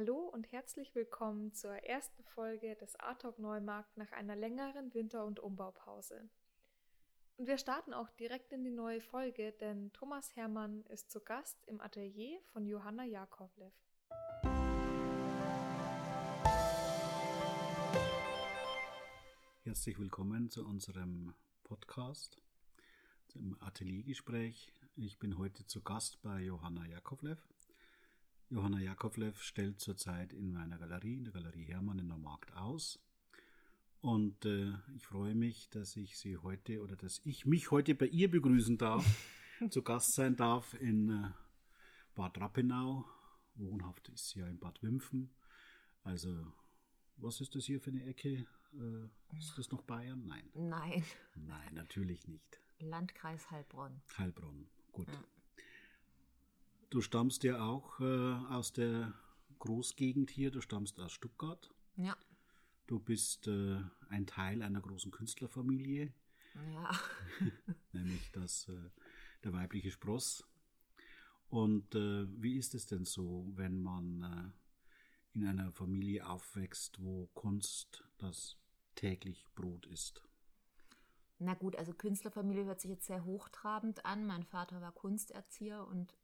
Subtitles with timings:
[0.00, 5.24] Hallo und herzlich willkommen zur ersten Folge des Art Talk Neumarkt nach einer längeren Winter-
[5.24, 6.30] und Umbaupause.
[7.36, 11.58] Und wir starten auch direkt in die neue Folge, denn Thomas Hermann ist zu Gast
[11.66, 13.74] im Atelier von Johanna Jakovlev.
[19.64, 21.34] Herzlich willkommen zu unserem
[21.64, 22.40] Podcast,
[23.26, 24.72] zum Ateliergespräch.
[24.94, 27.42] Ich bin heute zu Gast bei Johanna Jakovlev.
[28.50, 32.98] Johanna Jakovlev stellt zurzeit in meiner Galerie, in der Galerie Hermann in der Markt aus.
[34.00, 38.06] Und äh, ich freue mich, dass ich Sie heute oder dass ich mich heute bei
[38.06, 39.04] ihr begrüßen darf,
[39.70, 41.30] zu Gast sein darf in äh,
[42.14, 43.04] Bad Rappenau.
[43.56, 45.30] Wohnhaft ist sie ja in Bad Wimpfen.
[46.04, 46.52] Also,
[47.16, 48.46] was ist das hier für eine Ecke?
[48.72, 50.24] Äh, ist das noch Bayern?
[50.26, 50.48] Nein.
[50.54, 51.04] Nein.
[51.34, 52.60] Nein, natürlich nicht.
[52.78, 54.00] Landkreis Heilbronn.
[54.16, 55.08] Heilbronn, gut.
[55.08, 55.24] Ja.
[56.90, 59.12] Du stammst ja auch äh, aus der
[59.58, 61.70] Großgegend hier, du stammst aus Stuttgart.
[61.96, 62.16] Ja.
[62.86, 66.12] Du bist äh, ein Teil einer großen Künstlerfamilie.
[66.72, 66.90] Ja.
[67.92, 68.90] nämlich das, äh,
[69.44, 70.44] der weibliche Spross.
[71.50, 77.26] Und äh, wie ist es denn so, wenn man äh, in einer Familie aufwächst, wo
[77.34, 78.56] Kunst das
[78.94, 80.22] täglich Brot ist?
[81.38, 84.26] Na gut, also Künstlerfamilie hört sich jetzt sehr hochtrabend an.
[84.26, 86.14] Mein Vater war Kunsterzieher und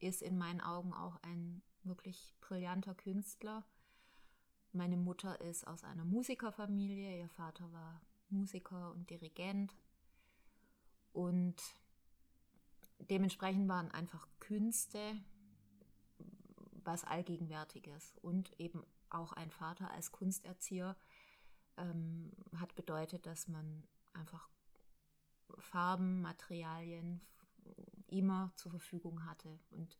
[0.00, 3.64] ist in meinen Augen auch ein wirklich brillanter Künstler.
[4.72, 9.74] Meine Mutter ist aus einer Musikerfamilie, ihr Vater war Musiker und Dirigent.
[11.12, 11.56] Und
[12.98, 15.16] dementsprechend waren einfach Künste
[16.88, 18.14] was Allgegenwärtiges.
[18.22, 20.96] Und eben auch ein Vater als Kunsterzieher
[21.76, 24.48] ähm, hat bedeutet, dass man einfach
[25.58, 27.20] Farben, Materialien,
[28.08, 29.98] immer zur Verfügung hatte und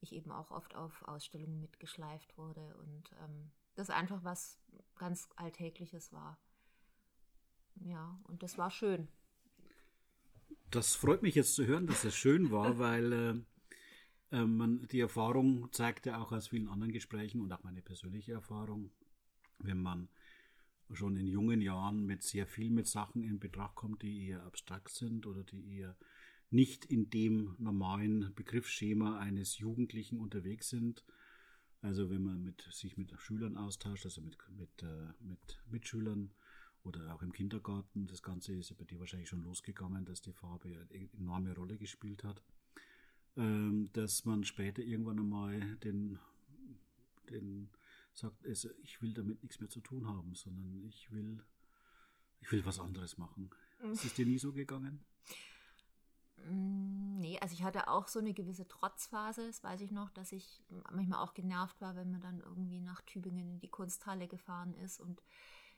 [0.00, 4.58] ich eben auch oft auf Ausstellungen mitgeschleift wurde und ähm, das einfach was
[4.96, 6.38] ganz Alltägliches war.
[7.76, 9.08] Ja, und das war schön.
[10.70, 13.12] Das freut mich jetzt zu hören, dass es schön war, weil
[14.30, 18.32] äh, äh, man die Erfahrung zeigte auch aus vielen anderen Gesprächen und auch meine persönliche
[18.32, 18.90] Erfahrung,
[19.58, 20.08] wenn man
[20.92, 24.90] schon in jungen Jahren mit sehr viel mit Sachen in Betracht kommt, die eher abstrakt
[24.90, 25.96] sind oder die eher
[26.52, 31.04] nicht in dem normalen Begriffsschema eines Jugendlichen unterwegs sind.
[31.80, 36.30] Also wenn man mit, sich mit Schülern austauscht, also mit, mit, äh, mit Mitschülern
[36.84, 40.86] oder auch im Kindergarten, das Ganze ist bei dir wahrscheinlich schon losgegangen, dass die Farbe
[40.92, 42.42] eine enorme Rolle gespielt hat,
[43.36, 46.18] ähm, dass man später irgendwann einmal den,
[47.30, 47.70] den
[48.12, 51.42] sagt, also ich will damit nichts mehr zu tun haben, sondern ich will,
[52.40, 53.50] ich will was anderes machen.
[53.90, 55.04] Ist es dir nie so gegangen?
[56.46, 60.32] Mm, nee, also ich hatte auch so eine gewisse Trotzphase, das weiß ich noch, dass
[60.32, 64.74] ich manchmal auch genervt war, wenn man dann irgendwie nach Tübingen in die Kunsthalle gefahren
[64.74, 65.00] ist.
[65.00, 65.22] Und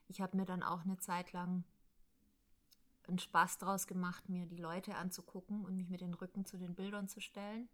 [0.09, 1.65] ich habe mir dann auch eine Zeit lang
[3.07, 6.75] einen Spaß draus gemacht, mir die Leute anzugucken und mich mit den Rücken zu den
[6.75, 7.69] Bildern zu stellen.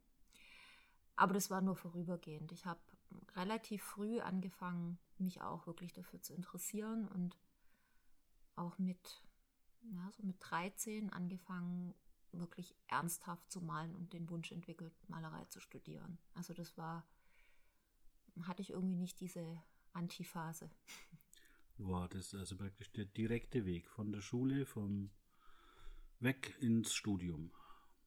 [1.16, 2.50] Aber das war nur vorübergehend.
[2.50, 2.80] Ich habe
[3.36, 7.36] relativ früh angefangen, mich auch wirklich dafür zu interessieren und
[8.56, 9.22] auch mit,
[9.82, 11.94] ja, so mit 13 angefangen,
[12.32, 16.18] wirklich ernsthaft zu malen und den Wunsch entwickelt, Malerei zu studieren.
[16.34, 17.06] Also das war,
[18.42, 20.70] hatte ich irgendwie nicht diese Antiphase.
[21.82, 25.10] War das also praktisch der direkte Weg von der Schule, vom
[26.18, 27.52] weg ins Studium?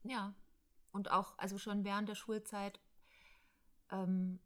[0.04, 0.36] Ja,
[0.92, 2.80] und auch, also schon während der Schulzeit
[3.90, 4.40] ähm,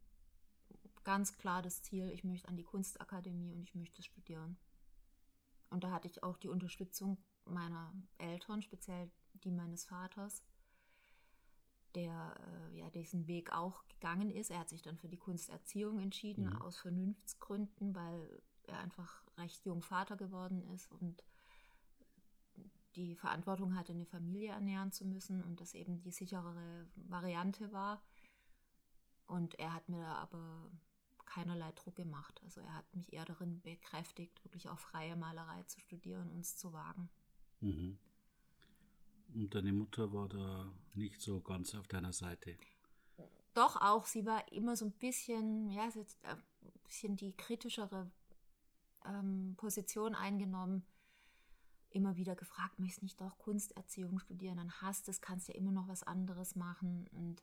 [1.04, 4.58] ganz klar das Ziel, ich möchte an die Kunstakademie und ich möchte studieren.
[5.70, 9.10] Und da hatte ich auch die Unterstützung meiner Eltern, speziell
[9.44, 10.42] die meines Vaters,
[11.94, 12.34] der
[12.70, 14.50] äh, ja diesen Weg auch gegangen ist.
[14.50, 16.62] Er hat sich dann für die Kunsterziehung entschieden, mhm.
[16.62, 21.22] aus Vernunftsgründen, weil er einfach recht jung Vater geworden ist und
[22.96, 28.02] die Verantwortung hatte, eine Familie ernähren zu müssen und das eben die sicherere Variante war.
[29.26, 30.70] Und er hat mir da aber
[31.26, 32.40] keinerlei Druck gemacht.
[32.42, 36.56] Also er hat mich eher darin bekräftigt, wirklich auch freie Malerei zu studieren und es
[36.56, 37.08] zu wagen.
[37.60, 37.98] Mhm.
[39.34, 42.56] Und deine Mutter war da nicht so ganz auf deiner Seite.
[43.54, 46.42] Doch auch, sie war immer so ein bisschen, ja, sie hat ein
[46.84, 48.10] bisschen die kritischere
[49.04, 50.84] ähm, Position eingenommen.
[51.90, 54.58] Immer wieder gefragt, möchtest du nicht doch Kunsterziehung studieren?
[54.58, 57.08] Dann hast du es, kannst ja immer noch was anderes machen.
[57.12, 57.42] Und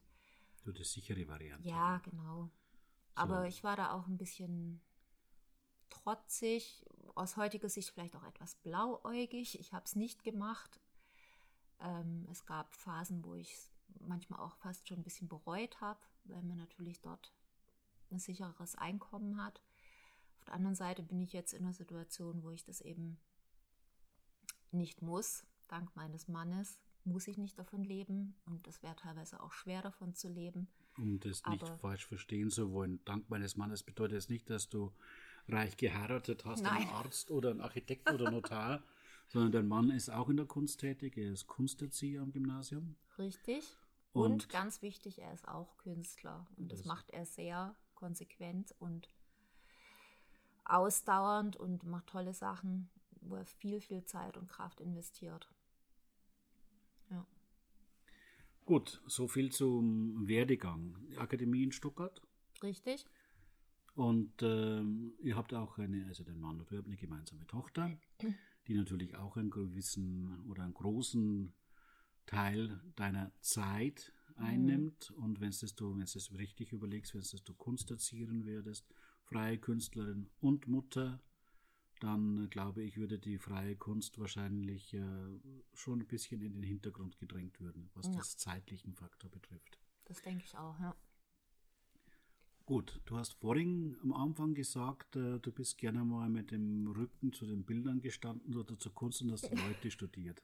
[0.64, 1.68] du das sichere Variante.
[1.68, 2.46] Ja, genau.
[2.46, 2.52] So.
[3.16, 4.82] Aber ich war da auch ein bisschen
[5.90, 6.86] trotzig,
[7.16, 9.60] aus heutiger Sicht vielleicht auch etwas blauäugig.
[9.60, 10.80] Ich habe es nicht gemacht,
[11.82, 16.00] ähm, es gab Phasen, wo ich es manchmal auch fast schon ein bisschen bereut habe,
[16.26, 17.34] weil man natürlich dort
[18.12, 19.62] ein sichereres Einkommen hat.
[20.38, 23.18] Auf der anderen Seite bin ich jetzt in einer Situation, wo ich das eben
[24.72, 25.46] nicht muss.
[25.68, 30.14] Dank meines Mannes muss ich nicht davon leben und es wäre teilweise auch schwer davon
[30.14, 30.68] zu leben.
[30.98, 34.70] Um das nicht Aber falsch verstehen zu wollen, dank meines Mannes bedeutet es nicht, dass
[34.70, 34.92] du
[35.48, 36.84] reich geheiratet hast, Nein.
[36.84, 38.84] einen Arzt oder einen Architekt oder Notar,
[39.28, 42.96] sondern dein Mann ist auch in der Kunst tätig, er ist Kunsterzieher am Gymnasium.
[43.18, 43.64] Richtig.
[44.14, 48.74] Und, und ganz wichtig, er ist auch Künstler und das, das macht er sehr konsequent
[48.80, 49.10] und
[50.64, 52.90] ausdauernd und macht tolle Sachen,
[53.22, 55.50] wo er viel, viel Zeit und Kraft investiert.
[57.10, 57.26] Ja.
[58.66, 60.96] Gut, so viel zum Werdegang.
[61.10, 62.22] Die Akademie in Stuttgart.
[62.64, 63.06] Richtig.
[63.96, 67.92] Und ähm, ihr habt auch eine, also dein Mann und du habt eine gemeinsame Tochter,
[68.68, 71.54] die natürlich auch einen gewissen oder einen großen
[72.26, 75.12] Teil deiner Zeit einnimmt.
[75.16, 75.24] Mhm.
[75.24, 78.86] Und wenn es du, wenn es richtig überlegst, wenn es du Kunsterzieherin werdest,
[79.24, 81.22] freie Künstlerin und Mutter,
[82.00, 85.40] dann äh, glaube ich, würde die freie Kunst wahrscheinlich äh,
[85.74, 88.14] schon ein bisschen in den Hintergrund gedrängt werden, was ja.
[88.14, 89.80] das zeitlichen Faktor betrifft.
[90.06, 90.96] Das denke ich auch, ja.
[92.66, 97.32] Gut, du hast vorhin am Anfang gesagt, äh, du bist gerne mal mit dem Rücken
[97.32, 100.42] zu den Bildern gestanden oder zur Kunst und hast Leute studiert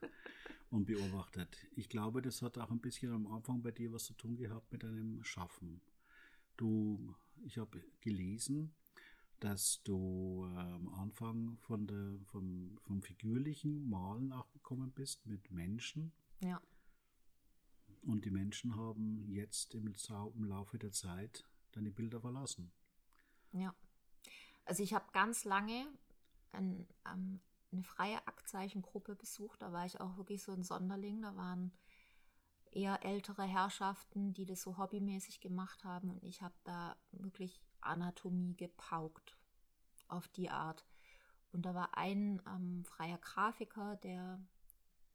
[0.70, 1.48] und beobachtet.
[1.74, 4.70] Ich glaube, das hat auch ein bisschen am Anfang bei dir was zu tun gehabt
[4.70, 5.80] mit deinem Schaffen.
[6.56, 8.72] Du, ich habe gelesen,
[9.40, 16.12] dass du äh, am Anfang von der, vom, vom figürlichen Malen nachgekommen bist mit Menschen.
[16.40, 16.62] Ja.
[18.02, 19.92] Und die Menschen haben jetzt im,
[20.36, 22.72] im Laufe der Zeit deine Bilder verlassen.
[23.52, 23.74] Ja.
[24.64, 25.86] Also ich habe ganz lange
[26.52, 27.40] ein, um,
[27.72, 29.62] eine freie Aktzeichengruppe besucht.
[29.62, 31.22] Da war ich auch wirklich so ein Sonderling.
[31.22, 31.72] Da waren
[32.70, 36.10] eher ältere Herrschaften, die das so hobbymäßig gemacht haben.
[36.10, 39.36] Und ich habe da wirklich Anatomie gepaukt
[40.08, 40.86] auf die Art.
[41.52, 44.40] Und da war ein ähm, freier Grafiker, der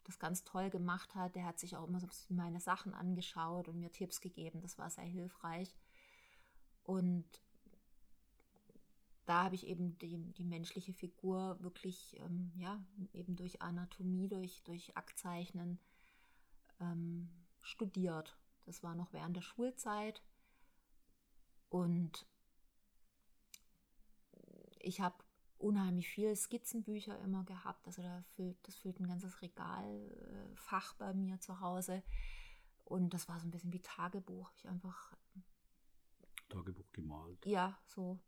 [0.03, 1.35] das ganz toll gemacht hat.
[1.35, 4.61] Der hat sich auch immer so meine Sachen angeschaut und mir Tipps gegeben.
[4.61, 5.75] Das war sehr hilfreich.
[6.87, 7.25] Und
[9.25, 12.81] da habe ich eben die, die menschliche Figur wirklich, ähm, ja,
[13.11, 15.79] eben durch Anatomie, durch, durch Aktzeichnen
[16.79, 17.29] ähm,
[17.59, 18.37] studiert.
[18.65, 20.23] Das war noch während der Schulzeit.
[21.67, 22.25] Und
[24.79, 25.21] ich habe
[25.57, 27.85] unheimlich viele Skizzenbücher immer gehabt.
[27.85, 32.01] Also da füllt, das füllt ein ganzes Regalfach bei mir zu Hause.
[32.85, 34.53] Und das war so ein bisschen wie Tagebuch.
[34.55, 35.17] Ich einfach.
[36.49, 37.45] Tagebuch gemalt.
[37.45, 38.19] Ja, so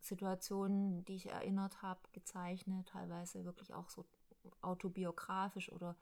[0.00, 4.04] Situationen, die ich erinnert habe, gezeichnet, teilweise wirklich auch so
[4.60, 5.96] autobiografisch oder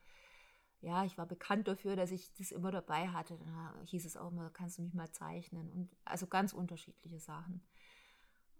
[0.81, 3.37] ja, ich war bekannt dafür, dass ich das immer dabei hatte.
[3.37, 7.63] Dann hieß es auch immer, kannst du mich mal zeichnen und also ganz unterschiedliche Sachen.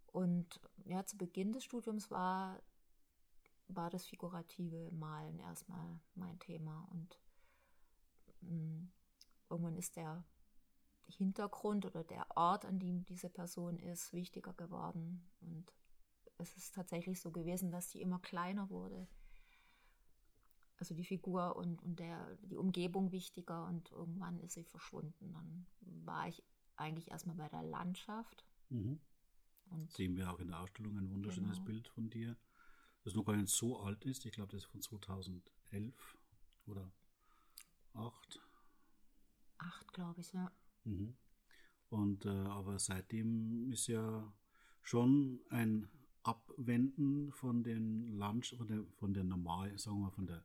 [0.07, 2.61] Und ja, zu Beginn des Studiums war,
[3.69, 6.87] war das figurative Malen erstmal mein Thema.
[6.91, 7.19] Und
[8.43, 8.93] mh, mm,
[9.49, 10.23] irgendwann ist der
[11.11, 15.29] Hintergrund oder der Ort, an dem diese Person ist, wichtiger geworden.
[15.41, 15.73] Und
[16.39, 19.07] es ist tatsächlich so gewesen, dass sie immer kleiner wurde.
[20.79, 25.33] Also die Figur und, und der, die Umgebung wichtiger und irgendwann ist sie verschwunden.
[25.33, 25.67] Dann
[26.07, 26.43] war ich
[26.77, 28.47] eigentlich erstmal bei der Landschaft.
[28.71, 28.99] Mhm.
[29.67, 31.67] Und Sehen wir auch in der Ausstellung ein wunderschönes genau.
[31.67, 32.37] Bild von dir,
[33.05, 34.25] das noch gar nicht so alt ist.
[34.25, 36.19] Ich glaube, das ist von 2011
[36.67, 36.91] oder
[37.95, 38.41] 8.
[39.59, 40.51] 8, glaube ich, ja.
[40.85, 41.17] Mhm.
[41.89, 44.33] Und äh, aber seitdem ist ja
[44.83, 45.89] schon ein
[46.23, 50.45] Abwenden von den Landschaft, von der, von der normal, sagen wir von der,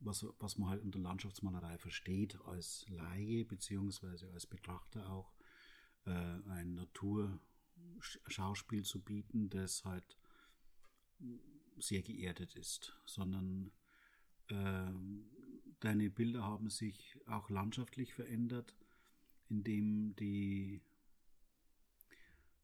[0.00, 5.32] was, was man halt unter Landschaftsmalerei versteht, als Laie beziehungsweise als Betrachter auch
[6.04, 7.40] äh, ein Natur-
[8.00, 10.18] Schauspiel zu bieten, das halt
[11.78, 13.72] sehr geerdet ist, sondern
[14.48, 14.92] äh,
[15.80, 18.74] deine Bilder haben sich auch landschaftlich verändert,
[19.52, 20.80] indem die,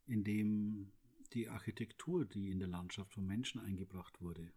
[0.06, 0.90] indem
[1.34, 4.50] die Architektur, die in der Landschaft von Menschen eingebracht wurde,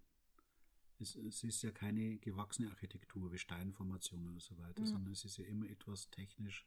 [1.00, 4.86] es, es ist ja keine gewachsene Architektur wie Steinformationen und so weiter, mhm.
[4.86, 6.66] sondern es ist ja immer etwas technisch,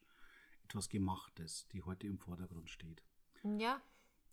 [0.64, 3.02] etwas Gemachtes, die heute im Vordergrund steht.
[3.42, 3.80] Ja,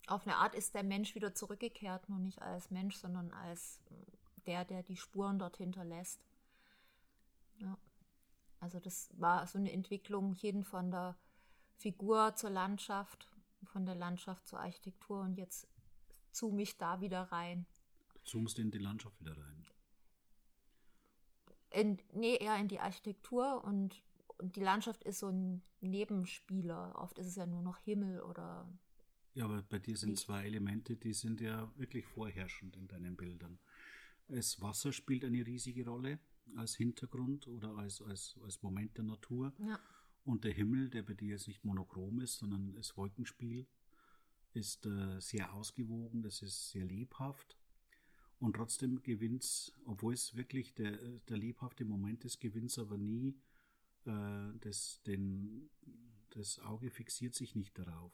[0.08, 3.80] auf eine Art ist der Mensch wieder zurückgekehrt, nur nicht als Mensch, sondern als
[4.46, 6.20] der, der die Spuren dort hinterlässt.
[7.58, 7.78] Ja.
[8.60, 11.16] Also das war so eine Entwicklung hin von der
[11.82, 13.28] Figur zur Landschaft,
[13.64, 15.68] von der Landschaft zur Architektur und jetzt
[16.30, 17.66] zoome ich da wieder rein.
[18.14, 19.66] Du zoomst in die Landschaft wieder rein?
[21.70, 24.02] In, nee, eher in die Architektur und
[24.42, 26.94] und die Landschaft ist so ein Nebenspieler.
[26.96, 28.68] Oft ist es ja nur noch Himmel oder.
[29.34, 33.60] Ja, aber bei dir sind zwei Elemente, die sind ja wirklich vorherrschend in deinen Bildern.
[34.26, 36.18] Das Wasser spielt eine riesige Rolle
[36.56, 39.52] als Hintergrund oder als, als, als Moment der Natur.
[39.58, 39.78] Ja.
[40.24, 43.66] Und der Himmel, der bei dir jetzt nicht monochrom ist, sondern das Wolkenspiel,
[44.54, 47.56] ist äh, sehr ausgewogen, das ist sehr lebhaft.
[48.38, 50.96] Und trotzdem gewinnt es, obwohl es wirklich der,
[51.28, 53.36] der lebhafte Moment ist, gewinnt es aber nie,
[54.04, 55.70] äh, das, den,
[56.30, 58.12] das Auge fixiert sich nicht darauf,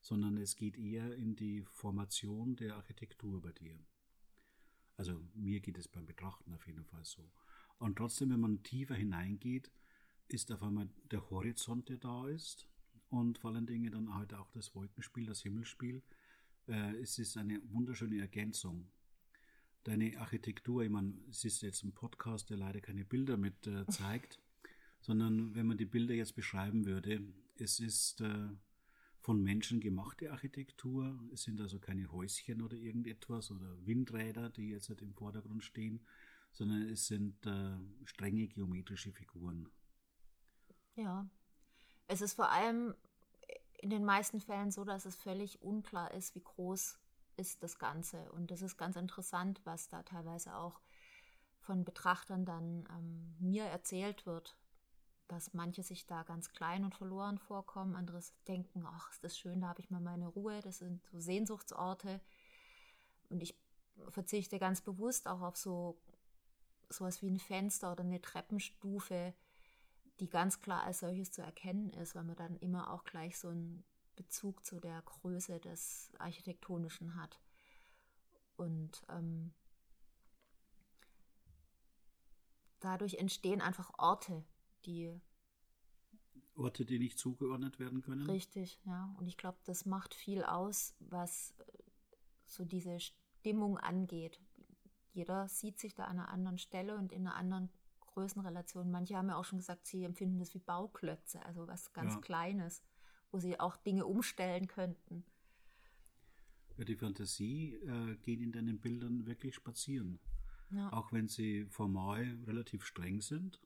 [0.00, 3.78] sondern es geht eher in die Formation der Architektur bei dir.
[4.96, 7.32] Also mir geht es beim Betrachten auf jeden Fall so.
[7.78, 9.70] Und trotzdem, wenn man tiefer hineingeht,
[10.32, 12.66] ist auf einmal der Horizont, der da ist
[13.10, 16.02] und vor allen Dingen dann halt auch das Wolkenspiel, das Himmelsspiel.
[16.66, 18.88] Äh, es ist eine wunderschöne Ergänzung.
[19.84, 23.84] Deine Architektur, ich meine, es ist jetzt ein Podcast, der leider keine Bilder mit äh,
[23.86, 24.40] zeigt,
[25.00, 27.22] sondern wenn man die Bilder jetzt beschreiben würde,
[27.56, 28.48] es ist äh,
[29.22, 31.18] von Menschen gemachte Architektur.
[31.32, 36.00] Es sind also keine Häuschen oder irgendetwas oder Windräder, die jetzt halt im Vordergrund stehen,
[36.52, 39.68] sondern es sind äh, strenge geometrische Figuren.
[40.94, 41.26] Ja,
[42.06, 42.94] es ist vor allem
[43.78, 46.98] in den meisten Fällen so, dass es völlig unklar ist, wie groß
[47.36, 48.30] ist das Ganze.
[48.32, 50.80] Und das ist ganz interessant, was da teilweise auch
[51.60, 54.56] von Betrachtern dann ähm, mir erzählt wird,
[55.28, 59.62] dass manche sich da ganz klein und verloren vorkommen, andere denken, ach, ist das schön,
[59.62, 62.20] da habe ich mal meine Ruhe, das sind so Sehnsuchtsorte.
[63.30, 63.56] Und ich
[64.10, 65.96] verzichte ganz bewusst auch auf so
[66.90, 69.32] sowas wie ein Fenster oder eine Treppenstufe,
[70.20, 73.48] die ganz klar als solches zu erkennen ist, weil man dann immer auch gleich so
[73.48, 73.84] einen
[74.16, 77.40] Bezug zu der Größe des Architektonischen hat.
[78.56, 79.52] Und ähm,
[82.80, 84.44] dadurch entstehen einfach Orte,
[84.84, 85.20] die
[86.54, 88.28] Orte, die nicht zugeordnet werden können.
[88.28, 89.14] Richtig, ja.
[89.18, 91.82] Und ich glaube, das macht viel aus, was äh,
[92.44, 94.38] so diese Stimmung angeht.
[95.12, 97.70] Jeder sieht sich da an einer anderen Stelle und in einer anderen
[98.12, 98.90] Größenrelation.
[98.90, 102.20] Manche haben ja auch schon gesagt, sie empfinden das wie Bauklötze, also was ganz ja.
[102.20, 102.82] Kleines,
[103.30, 105.24] wo sie auch Dinge umstellen könnten.
[106.76, 110.20] Ja, die Fantasie äh, geht in deinen Bildern wirklich spazieren.
[110.70, 110.92] Ja.
[110.92, 113.60] Auch wenn sie formal relativ streng sind.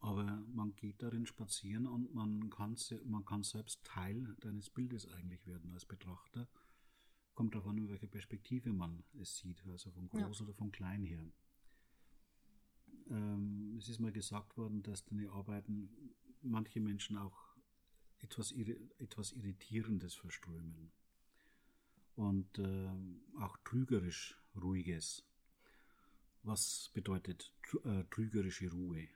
[0.00, 5.46] Aber man geht darin spazieren und man kann, man kann selbst Teil deines Bildes eigentlich
[5.46, 6.46] werden als Betrachter.
[7.34, 10.44] Kommt darauf an, welche Perspektive man es sieht, also von groß ja.
[10.44, 11.24] oder von klein her.
[13.10, 15.90] Ähm, es ist mal gesagt worden, dass deine Arbeiten
[16.42, 17.54] manche Menschen auch
[18.20, 18.52] etwas,
[18.98, 20.90] etwas Irritierendes verströmen
[22.16, 22.90] und äh,
[23.40, 25.24] auch trügerisch Ruhiges.
[26.42, 27.52] Was bedeutet
[27.84, 29.08] äh, trügerische Ruhe?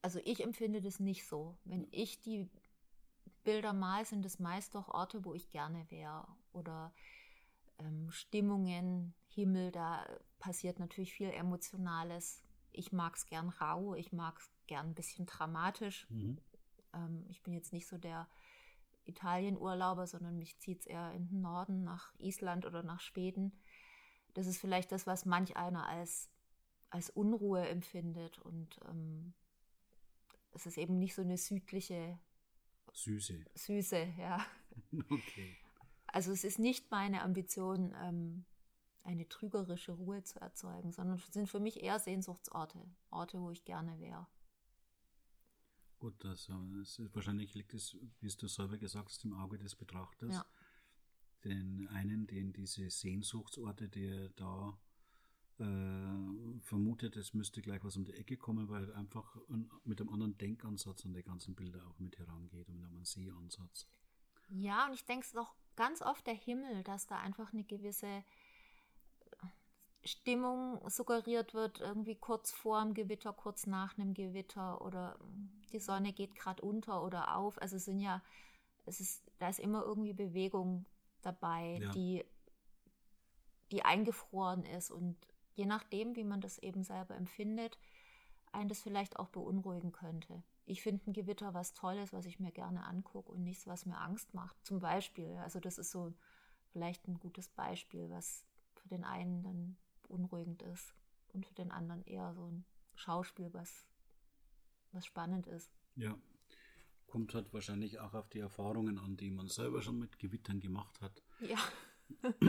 [0.00, 1.56] Also ich empfinde das nicht so.
[1.64, 2.48] Wenn ich die
[3.44, 6.92] Bilder mal, sind es meist doch Orte, wo ich gerne wäre oder
[7.78, 10.06] ähm, Stimmungen, Himmel, da
[10.42, 12.42] passiert natürlich viel Emotionales.
[12.72, 16.06] Ich mag es gern rau, ich mag es gern ein bisschen dramatisch.
[16.10, 16.38] Mhm.
[16.92, 18.28] Ähm, ich bin jetzt nicht so der
[19.04, 23.52] Italien-Urlauber, sondern mich zieht es eher in den Norden, nach Island oder nach Schweden.
[24.34, 26.28] Das ist vielleicht das, was manch einer als,
[26.90, 28.40] als Unruhe empfindet.
[28.40, 29.34] Und ähm,
[30.50, 32.18] es ist eben nicht so eine südliche
[32.92, 33.44] Süße.
[33.54, 34.44] Süße, ja.
[35.08, 35.56] Okay.
[36.06, 38.44] Also es ist nicht meine Ambition, ähm,
[39.04, 43.98] eine trügerische Ruhe zu erzeugen, sondern sind für mich eher Sehnsuchtsorte, Orte, wo ich gerne
[43.98, 44.26] wäre.
[45.98, 50.34] Gut, also ist, wahrscheinlich liegt es, wie du selber gesagt hast, im Auge des Betrachters.
[50.34, 50.46] Ja.
[51.44, 54.78] Den einen, den diese Sehnsuchtsorte, der da
[55.58, 59.36] äh, vermutet, es müsste gleich was um die Ecke kommen, weil einfach
[59.84, 63.86] mit einem anderen Denkansatz an die ganzen Bilder auch mit herangeht und mit einem Sehansatz.
[64.48, 68.24] Ja, und ich denke es doch ganz oft der Himmel, dass da einfach eine gewisse
[70.04, 75.16] Stimmung suggeriert wird, irgendwie kurz vor dem Gewitter, kurz nach einem Gewitter oder
[75.72, 77.60] die Sonne geht gerade unter oder auf.
[77.62, 78.22] Also es sind ja,
[78.84, 80.86] es ist, da ist immer irgendwie Bewegung
[81.22, 81.90] dabei, ja.
[81.92, 82.24] die,
[83.70, 85.16] die eingefroren ist und
[85.54, 87.78] je nachdem, wie man das eben selber empfindet,
[88.50, 90.42] einen das vielleicht auch beunruhigen könnte.
[90.64, 93.98] Ich finde ein Gewitter was Tolles, was ich mir gerne angucke und nichts, was mir
[93.98, 94.56] Angst macht.
[94.64, 96.12] Zum Beispiel, also das ist so
[96.72, 98.44] vielleicht ein gutes Beispiel, was
[98.74, 99.76] für den einen dann
[100.12, 100.94] beunruhigend ist
[101.32, 102.64] und für den anderen eher so ein
[102.94, 103.86] Schauspiel, was,
[104.92, 105.70] was spannend ist.
[105.96, 106.16] Ja,
[107.06, 111.00] kommt halt wahrscheinlich auch auf die Erfahrungen an, die man selber schon mit Gewittern gemacht
[111.00, 111.22] hat.
[111.40, 111.58] Ja.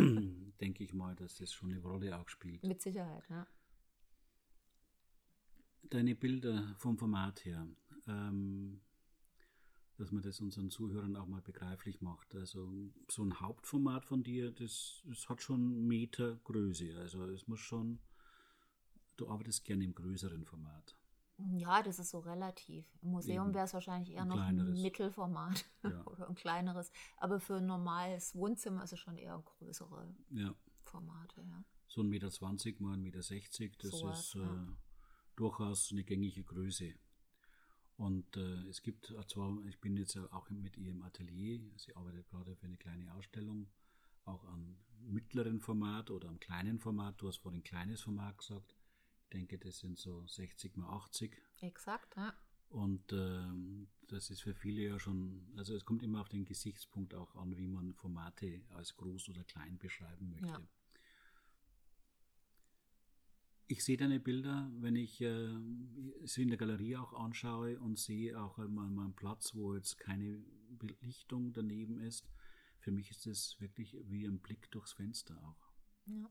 [0.61, 2.63] Denke ich mal, dass das schon eine Rolle auch spielt.
[2.63, 3.47] Mit Sicherheit, ja.
[5.89, 7.67] deine Bilder vom Format her,
[8.07, 8.81] ähm,
[9.97, 12.35] dass man das unseren Zuhörern auch mal begreiflich macht.
[12.35, 16.97] Also so ein Hauptformat von dir, das, das hat schon Meter Größe.
[16.97, 17.99] Also es muss schon,
[19.17, 20.97] du arbeitest gerne im größeren Format.
[21.37, 22.85] Ja, das ist so relativ.
[23.01, 24.77] Im Museum wäre es wahrscheinlich eher ein noch kleineres.
[24.77, 26.05] ein Mittelformat ja.
[26.05, 26.91] oder ein kleineres.
[27.17, 30.53] Aber für ein normales Wohnzimmer ist es schon eher größere ja.
[30.81, 31.41] Formate.
[31.41, 31.63] Ja.
[31.87, 34.71] So ein Meter zwanzig mal ein Meter sechzig, das so ist was, äh,
[35.35, 36.93] durchaus eine gängige Größe.
[37.97, 42.27] Und äh, es gibt zwar, ich bin jetzt auch mit ihr im Atelier, sie arbeitet
[42.27, 43.67] gerade für eine kleine Ausstellung,
[44.25, 47.21] auch am mittleren Format oder am kleinen Format.
[47.21, 48.75] Du hast vorhin kleines Format gesagt.
[49.23, 51.35] Ich denke, das sind so 60 mal 80.
[51.61, 52.33] Exakt, ja.
[52.69, 57.13] Und ähm, das ist für viele ja schon, also es kommt immer auf den Gesichtspunkt
[57.13, 60.47] auch an, wie man Formate als groß oder klein beschreiben möchte.
[60.47, 60.61] Ja.
[63.67, 65.49] Ich sehe deine Bilder, wenn ich äh,
[66.23, 70.43] sie in der Galerie auch anschaue und sehe auch einmal einen Platz, wo jetzt keine
[70.69, 72.27] Belichtung daneben ist.
[72.79, 75.71] Für mich ist es wirklich wie ein Blick durchs Fenster auch.
[76.05, 76.29] Ja.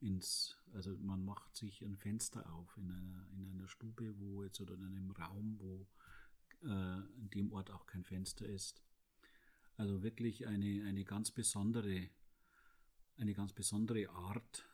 [0.00, 4.60] Ins, also man macht sich ein Fenster auf in einer, in einer Stube, wo jetzt
[4.60, 5.88] oder in einem Raum, wo
[6.62, 8.80] äh, in dem Ort auch kein Fenster ist.
[9.76, 12.08] Also wirklich eine, eine ganz besondere,
[13.16, 14.64] eine ganz besondere Art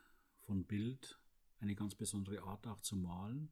[0.41, 1.19] von Bild
[1.65, 3.49] eine ganz besondere Art auch zu malen.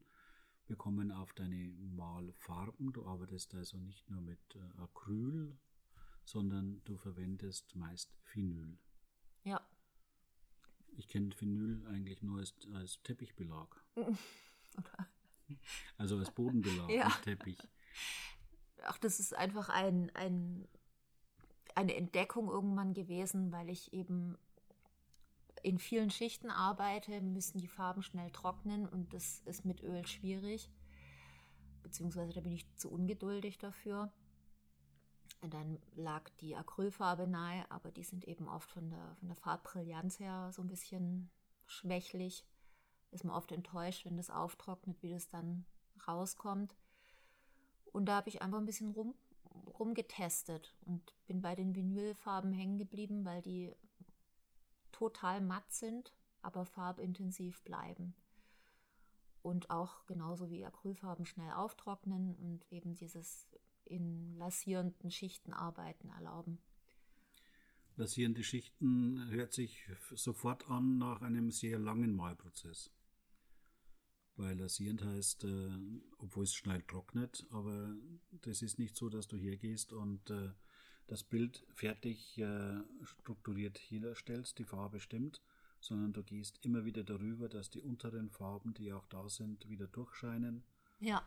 [0.67, 2.93] Wir kommen auf deine Malfarben.
[2.93, 5.57] Du arbeitest also nicht nur mit äh, Acryl,
[6.23, 8.77] sondern du verwendest meist Phenyl.
[9.43, 9.61] Ja.
[10.95, 13.67] Ich kenne Phenyl eigentlich nur als, als Teppichbelag.
[15.97, 17.05] also als Bodenbelag, ja.
[17.05, 17.57] nicht Teppich.
[18.83, 20.67] Ach, das ist einfach ein, ein,
[21.75, 24.37] eine Entdeckung irgendwann gewesen, weil ich eben
[25.63, 30.69] in vielen Schichten arbeite, müssen die Farben schnell trocknen und das ist mit Öl schwierig.
[31.81, 34.11] Beziehungsweise da bin ich zu ungeduldig dafür.
[35.41, 39.37] Und dann lag die Acrylfarbe nahe, aber die sind eben oft von der, von der
[39.37, 41.29] Farbbrillanz her so ein bisschen
[41.65, 42.45] schwächlich.
[43.11, 45.65] Ist man oft enttäuscht, wenn das auftrocknet, wie das dann
[46.07, 46.75] rauskommt.
[47.91, 49.15] Und da habe ich einfach ein bisschen rum,
[49.79, 53.73] rumgetestet und bin bei den Vinylfarben hängen geblieben, weil die
[54.93, 58.15] total matt sind, aber farbintensiv bleiben.
[59.41, 63.49] Und auch genauso wie Acrylfarben schnell auftrocknen und eben dieses
[63.83, 66.59] in lasierenden Schichten arbeiten erlauben.
[67.95, 72.89] Lasierende Schichten hört sich sofort an nach einem sehr langen Malprozess.
[74.35, 75.69] Weil lasierend heißt, äh,
[76.17, 77.95] obwohl es schnell trocknet, aber
[78.31, 80.49] das ist nicht so, dass du hergehst und äh,
[81.07, 85.41] das Bild fertig äh, strukturiert herstellst, die Farbe stimmt,
[85.79, 89.87] sondern du gehst immer wieder darüber, dass die unteren Farben, die auch da sind, wieder
[89.87, 90.63] durchscheinen.
[90.99, 91.21] Ja.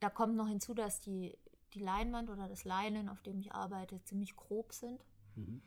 [0.00, 1.36] Da kommt noch hinzu, dass die,
[1.74, 5.04] die Leinwand oder das Leinen, auf dem ich arbeite, ziemlich grob sind.
[5.34, 5.62] Mhm.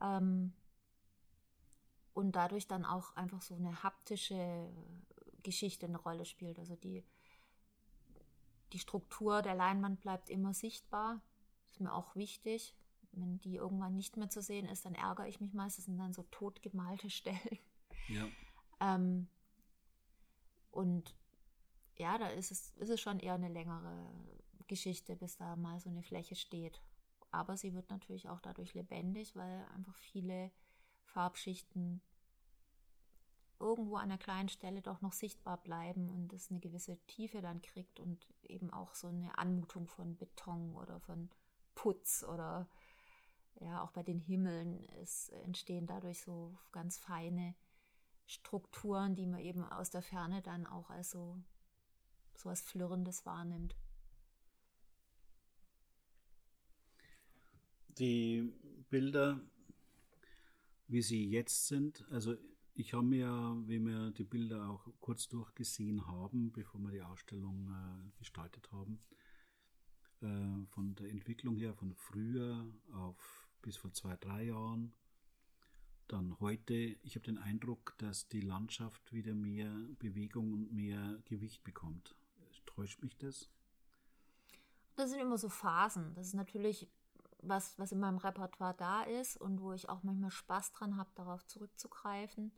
[0.00, 0.52] Ähm,
[2.14, 4.70] und dadurch dann auch einfach so eine haptische
[5.42, 6.58] Geschichte eine Rolle spielt.
[6.58, 7.04] Also die,
[8.72, 11.20] die Struktur der Leinwand bleibt immer sichtbar
[11.76, 12.74] ist mir auch wichtig.
[13.12, 15.84] Wenn die irgendwann nicht mehr zu sehen ist, dann ärgere ich mich meistens.
[15.84, 17.58] Das sind dann so totgemalte Stellen.
[18.08, 18.26] Ja.
[18.80, 19.28] ähm,
[20.70, 21.14] und
[21.96, 24.10] ja, da ist es, ist es schon eher eine längere
[24.66, 26.82] Geschichte, bis da mal so eine Fläche steht.
[27.30, 30.50] Aber sie wird natürlich auch dadurch lebendig, weil einfach viele
[31.04, 32.00] Farbschichten
[33.58, 37.62] irgendwo an einer kleinen Stelle doch noch sichtbar bleiben und es eine gewisse Tiefe dann
[37.62, 41.30] kriegt und eben auch so eine Anmutung von Beton oder von
[41.76, 42.68] Putz oder
[43.60, 47.54] ja, auch bei den Himmeln es entstehen dadurch so ganz feine
[48.26, 51.40] Strukturen, die man eben aus der Ferne dann auch als so,
[52.34, 53.76] so was Flirrendes wahrnimmt.
[57.98, 58.52] Die
[58.90, 59.40] Bilder,
[60.88, 62.36] wie sie jetzt sind, also
[62.74, 67.70] ich habe mir, wie wir die Bilder auch kurz durchgesehen haben, bevor wir die Ausstellung
[67.70, 68.98] äh, gestaltet haben,
[70.22, 74.92] äh, von der Entwicklung her von früher auf bis vor zwei, drei Jahren.
[76.08, 81.64] Dann heute, ich habe den Eindruck, dass die Landschaft wieder mehr Bewegung und mehr Gewicht
[81.64, 82.14] bekommt.
[82.64, 83.50] Täuscht mich das?
[84.94, 86.14] Das sind immer so Phasen.
[86.14, 86.88] Das ist natürlich
[87.42, 91.10] was, was in meinem Repertoire da ist und wo ich auch manchmal Spaß dran habe,
[91.14, 92.52] darauf zurückzugreifen,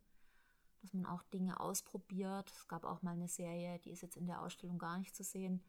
[0.81, 2.51] dass man auch Dinge ausprobiert.
[2.51, 5.23] Es gab auch mal eine Serie, die ist jetzt in der Ausstellung gar nicht zu
[5.23, 5.63] sehen,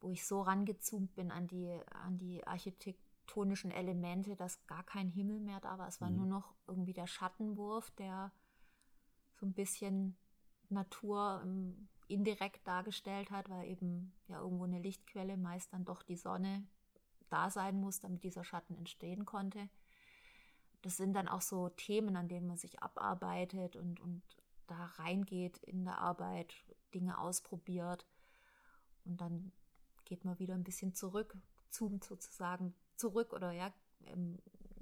[0.00, 5.40] wo ich so rangezoomt bin an die, an die architektonischen Elemente, dass gar kein Himmel
[5.40, 5.88] mehr da war.
[5.88, 6.16] Es war mhm.
[6.16, 8.32] nur noch irgendwie der Schattenwurf, der
[9.34, 10.16] so ein bisschen
[10.68, 16.16] Natur im indirekt dargestellt hat, weil eben ja irgendwo eine Lichtquelle, meist dann doch die
[16.16, 16.66] Sonne,
[17.28, 19.68] da sein muss, damit dieser Schatten entstehen konnte.
[20.82, 24.22] Das sind dann auch so Themen, an denen man sich abarbeitet und, und
[24.66, 26.54] da reingeht in der Arbeit,
[26.94, 28.06] Dinge ausprobiert
[29.04, 29.52] und dann
[30.08, 31.36] geht man wieder ein bisschen zurück,
[31.70, 33.72] zoomt sozusagen zurück oder ja,
[34.06, 34.38] ähm,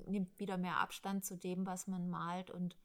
[0.06, 2.76] nimmt wieder mehr Abstand zu dem, was man malt und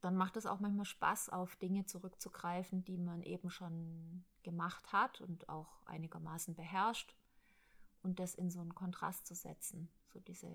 [0.00, 5.22] dann macht es auch manchmal Spaß, auf Dinge zurückzugreifen, die man eben schon gemacht hat
[5.22, 7.16] und auch einigermaßen beherrscht
[8.02, 9.88] und das in so einen Kontrast zu setzen.
[10.12, 10.50] So diese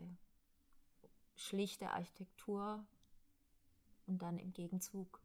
[1.35, 2.85] schlichte Architektur
[4.05, 5.19] und dann im Gegenzug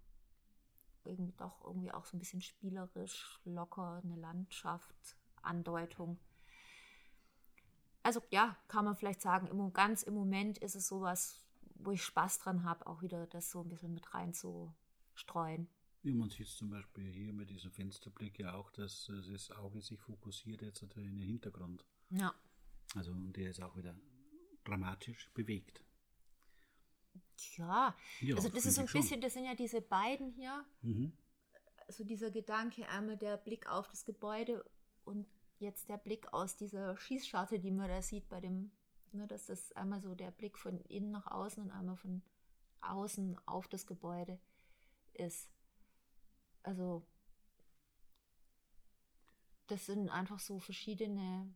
[1.07, 6.19] irgendwie doch irgendwie auch so ein bisschen spielerisch, locker, eine Landschaft, Andeutung.
[8.03, 11.45] Also ja, kann man vielleicht sagen, im, ganz im Moment ist es sowas,
[11.77, 15.69] wo ich Spaß dran habe, auch wieder das so ein bisschen mit reinzustreuen.
[16.03, 19.99] Ja, man sieht zum Beispiel hier mit diesem Fensterblick ja auch, dass das Auge sich
[19.99, 21.85] fokussiert jetzt in den Hintergrund.
[22.11, 22.35] Ja.
[22.95, 23.97] Also und der ist auch wieder
[24.65, 25.83] dramatisch bewegt.
[27.57, 30.65] Ja, ja also das ist so ein bisschen, das sind ja diese beiden hier.
[30.83, 31.13] Mhm.
[31.87, 34.65] Also dieser Gedanke, einmal der Blick auf das Gebäude
[35.05, 35.27] und
[35.59, 38.71] jetzt der Blick aus dieser Schießscharte, die man da sieht bei dem
[39.15, 42.23] Ne, dass das einmal so der Blick von innen nach außen und einmal von
[42.81, 44.41] außen auf das Gebäude
[45.13, 45.49] ist.
[46.65, 47.07] Also
[49.69, 51.55] das sind einfach so verschiedene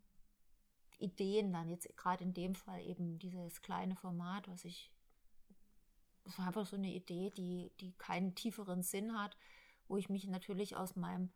[0.99, 4.93] Ideen dann jetzt gerade in dem Fall eben dieses kleine Format, was ich
[6.29, 9.35] das war einfach so eine Idee, die, die keinen tieferen Sinn hat,
[9.89, 11.31] wo ich mich natürlich aus meinem,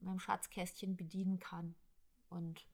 [0.00, 1.76] meinem Schatzkästchen bedienen kann.
[2.28, 2.66] Und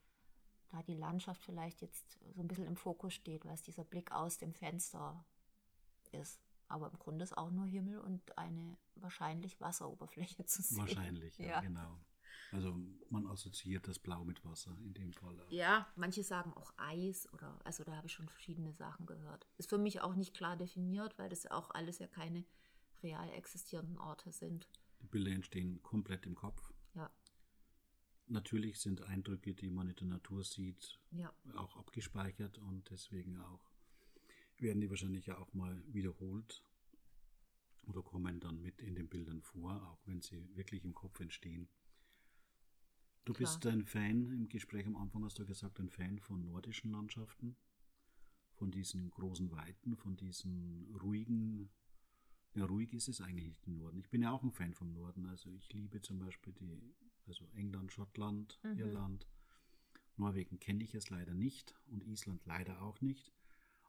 [0.71, 4.13] da die Landschaft vielleicht jetzt so ein bisschen im Fokus steht, weil es dieser Blick
[4.13, 5.27] aus dem Fenster
[6.11, 6.41] ist.
[6.69, 10.79] Aber im Grunde ist auch nur Himmel und eine wahrscheinlich Wasseroberfläche zu sehen.
[10.79, 11.61] Wahrscheinlich, ja, ja.
[11.61, 12.01] genau.
[12.53, 15.41] Also man assoziiert das Blau mit Wasser in dem Fall.
[15.49, 19.47] Ja, manche sagen auch Eis oder, also da habe ich schon verschiedene Sachen gehört.
[19.57, 22.45] Ist für mich auch nicht klar definiert, weil das auch alles ja keine
[23.03, 24.69] real existierenden Orte sind.
[25.01, 26.73] Die Bilder entstehen komplett im Kopf.
[26.95, 27.11] Ja.
[28.29, 31.33] Natürlich sind Eindrücke, die man in der Natur sieht, ja.
[31.55, 33.73] auch abgespeichert und deswegen auch
[34.59, 36.63] werden die wahrscheinlich ja auch mal wiederholt
[37.85, 41.69] oder kommen dann mit in den Bildern vor, auch wenn sie wirklich im Kopf entstehen.
[43.25, 43.51] Du Klar.
[43.51, 47.57] bist ein Fan, im Gespräch am Anfang hast du gesagt, ein Fan von nordischen Landschaften,
[48.55, 51.71] von diesen großen Weiten, von diesen ruhigen
[52.55, 53.99] ja, ruhig ist es eigentlich nicht im Norden.
[53.99, 55.27] Ich bin ja auch ein Fan vom Norden.
[55.27, 56.95] Also ich liebe zum Beispiel die,
[57.27, 58.79] also England, Schottland, mhm.
[58.79, 59.27] Irland.
[60.17, 63.33] Norwegen kenne ich es leider nicht und Island leider auch nicht.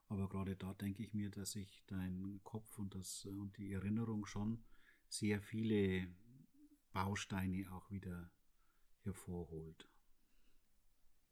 [0.08, 4.24] Aber gerade da denke ich mir, dass ich dein Kopf und, das, und die Erinnerung
[4.24, 4.64] schon
[5.08, 6.08] sehr viele
[6.92, 8.30] Bausteine auch wieder
[9.04, 9.88] hervorholt.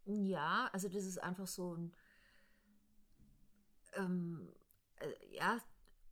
[0.05, 1.93] Ja, also das ist einfach so ein,
[3.95, 4.49] ähm,
[4.97, 5.59] äh, ja,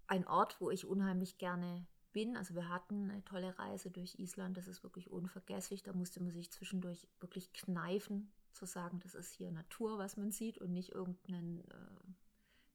[0.07, 2.37] ein Ort, wo ich unheimlich gerne bin.
[2.37, 5.83] Also wir hatten eine tolle Reise durch Island, das ist wirklich unvergesslich.
[5.83, 10.33] Da musste man sich zwischendurch wirklich kneifen, zu sagen, das ist hier Natur, was man
[10.33, 11.63] sieht und nicht irgendeine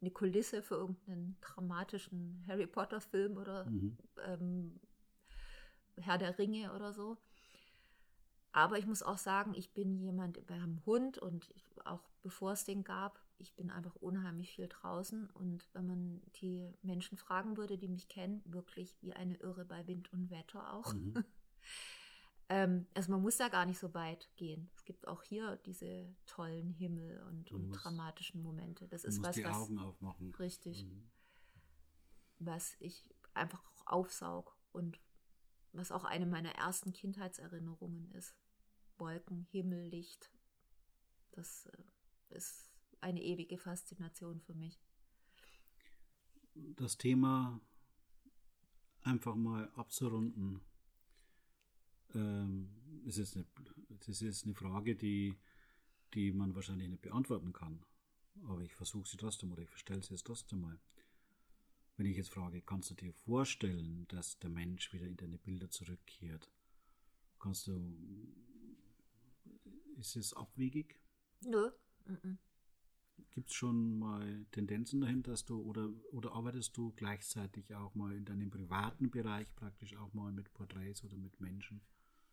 [0.02, 3.98] äh, Kulisse für irgendeinen dramatischen Harry Potter-Film oder mhm.
[4.24, 4.80] ähm,
[5.98, 7.18] Herr der Ringe oder so.
[8.56, 12.86] Aber ich muss auch sagen, ich bin jemand beim Hund und auch bevor es den
[12.86, 17.90] gab, ich bin einfach unheimlich viel draußen und wenn man die Menschen fragen würde, die
[17.90, 20.94] mich kennen, wirklich wie eine Irre bei Wind und Wetter auch.
[20.94, 21.26] Mhm.
[22.50, 24.70] ähm, also man muss da gar nicht so weit gehen.
[24.74, 28.88] Es gibt auch hier diese tollen Himmel und, und musst, dramatischen Momente.
[28.88, 30.34] Das ist was, die was Augen aufmachen.
[30.36, 30.86] Richtig.
[30.86, 31.10] Mhm.
[32.40, 34.98] Was ich einfach aufsaug und
[35.74, 38.34] was auch eine meiner ersten Kindheitserinnerungen ist.
[38.98, 40.32] Wolken, Himmel, Licht.
[41.32, 42.70] Das äh, ist
[43.02, 44.80] eine ewige Faszination für mich.
[46.54, 47.60] Das Thema
[49.02, 50.62] einfach mal abzurunden.
[52.14, 52.70] Ähm,
[53.06, 53.46] es, ist eine,
[54.08, 55.38] es ist eine Frage, die,
[56.14, 57.86] die man wahrscheinlich nicht beantworten kann.
[58.44, 60.80] Aber ich versuche sie trotzdem oder ich stelle sie jetzt trotzdem mal.
[61.98, 65.70] Wenn ich jetzt frage, kannst du dir vorstellen, dass der Mensch wieder in deine Bilder
[65.70, 66.52] zurückkehrt?
[67.40, 67.96] Kannst du.
[69.98, 71.00] Ist es abwegig?
[71.42, 71.72] Nö.
[72.06, 72.38] Mm
[73.32, 78.16] Gibt es schon mal Tendenzen dahin, dass du oder, oder arbeitest du gleichzeitig auch mal
[78.16, 81.82] in deinem privaten Bereich praktisch auch mal mit Porträts oder mit Menschen?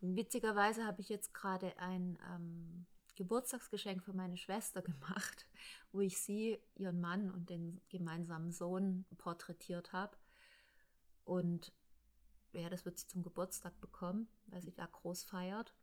[0.00, 5.46] Witzigerweise habe ich jetzt gerade ein ähm, Geburtstagsgeschenk für meine Schwester gemacht,
[5.92, 10.16] wo ich sie, ihren Mann und den gemeinsamen Sohn porträtiert habe.
[11.24, 11.72] Und
[12.52, 15.74] ja, das wird sie zum Geburtstag bekommen, weil sie da groß feiert.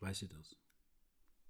[0.00, 0.56] Weiß sie das?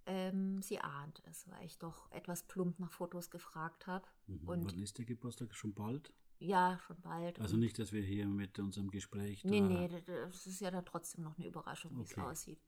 [0.06, 4.06] Ähm, sie ahnt es, weil ich doch etwas plump nach Fotos gefragt habe.
[4.26, 4.48] Mhm.
[4.48, 5.54] Und Wann ist der Geburtstag?
[5.54, 6.12] Schon bald?
[6.40, 7.38] ja, schon bald.
[7.40, 10.70] Also nicht, dass wir hier mit unserem Gespräch Nee, da- nee, d- das ist ja
[10.70, 12.12] dann trotzdem noch eine Überraschung, wie Okay.
[12.12, 12.60] es aussieht.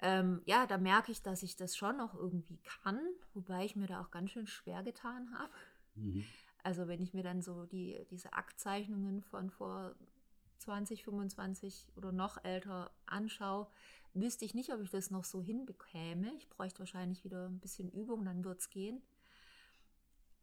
[0.00, 2.98] Ähm, ja, da merke ich, dass ich das schon noch irgendwie kann,
[3.32, 5.52] wobei ich mir da auch ganz schön schwer getan habe.
[5.94, 6.24] Mhm.
[6.62, 9.94] Also wenn ich mir dann so die, diese Aktzeichnungen von vor
[10.58, 13.68] 20, 25 oder noch älter anschaue,
[14.14, 16.32] wüsste ich nicht, ob ich das noch so hinbekäme.
[16.36, 19.02] Ich bräuchte wahrscheinlich wieder ein bisschen Übung, dann wird es gehen.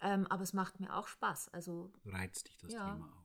[0.02, 1.50] Ähm, aber es macht mir auch Spaß.
[1.50, 2.94] Also Reizt dich das Ja.
[2.94, 3.22] Thema auch?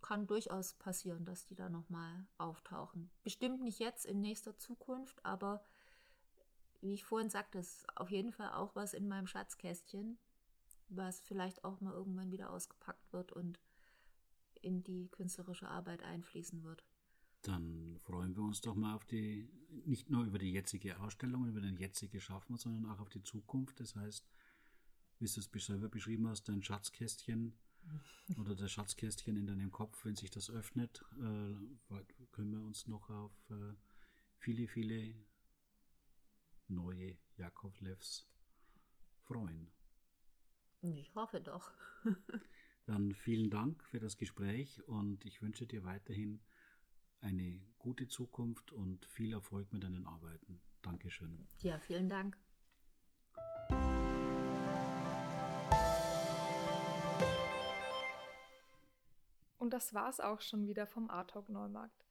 [0.00, 3.10] kann durchaus passieren, dass die da nochmal auftauchen.
[3.24, 5.64] Bestimmt nicht jetzt in nächster Zukunft, aber
[6.80, 10.18] wie ich vorhin sagte, ist auf jeden Fall auch was in meinem Schatzkästchen,
[10.88, 13.60] was vielleicht auch mal irgendwann wieder ausgepackt wird und
[14.62, 16.84] in die künstlerische Arbeit einfließen wird.
[17.42, 19.48] Dann freuen wir uns doch mal auf die,
[19.84, 23.80] nicht nur über die jetzige Ausstellung, über den jetzigen Schaffen, sondern auch auf die Zukunft.
[23.80, 24.28] Das heißt,
[25.20, 27.56] wie du es selber beschrieben hast, dein Schatzkästchen
[28.38, 31.94] oder das Schatzkästchen in deinem Kopf, wenn sich das öffnet, äh,
[32.32, 33.74] können wir uns noch auf äh,
[34.36, 35.14] viele, viele
[36.68, 38.26] neue Jakovlevs
[39.22, 39.70] freuen.
[40.80, 41.72] Ich hoffe doch.
[42.86, 46.40] Dann vielen Dank für das Gespräch und ich wünsche dir weiterhin
[47.20, 50.60] eine gute Zukunft und viel Erfolg mit deinen Arbeiten.
[50.82, 51.46] Dankeschön.
[51.60, 52.36] Ja, vielen Dank.
[59.58, 62.06] Und das war's auch schon wieder vom Artalk Neumarkt.